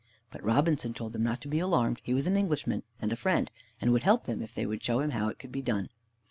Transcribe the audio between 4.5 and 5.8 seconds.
they would show him how it could be